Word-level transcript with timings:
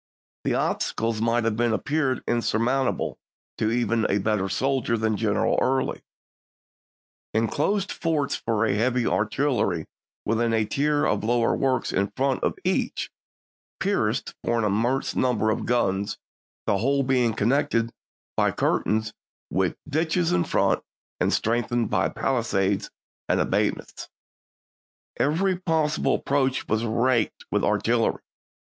The 0.45 0.55
obstacles 0.55 1.21
might 1.21 1.43
have 1.43 1.59
appeared 1.59 2.23
insurmountable 2.27 3.19
to 3.59 3.69
even 3.69 4.07
a 4.09 4.17
better 4.17 4.49
soldier 4.49 4.97
than 4.97 5.15
General 5.15 5.59
Early: 5.61 6.01
"In 7.35 7.47
closed 7.47 7.91
forts 7.91 8.35
for 8.35 8.65
heavy 8.67 9.05
artillery 9.05 9.85
with 10.25 10.41
a 10.41 10.65
tier 10.65 11.05
of 11.05 11.23
lower 11.23 11.55
works 11.55 11.93
in 11.93 12.07
front 12.15 12.41
of 12.43 12.57
each, 12.63 13.11
pierced 13.79 14.33
for 14.43 14.57
an 14.57 14.65
immense 14.65 15.15
number 15.15 15.51
of 15.51 15.67
guns, 15.67 16.17
the 16.65 16.79
whole 16.79 17.03
being 17.03 17.35
connected 17.35 17.93
by 18.35 18.45
"Memoir 18.45 18.55
curtains, 18.55 19.13
with 19.51 19.77
ditches 19.87 20.31
in 20.31 20.45
front, 20.45 20.81
and 21.19 21.31
strengthened 21.31 21.91
La°8tYear 21.91 22.01
hy 22.07 22.09
palisades 22.09 22.89
and 23.29 23.39
abatis... 23.39 24.09
Every 25.17 25.57
possible 25.57 26.15
ap 26.15 26.31
War,"p?6i. 26.31 26.49
proach 26.49 26.67
was 26.69 26.85
raked 26.85 27.45
with 27.51 27.63
artillery." 27.63 28.23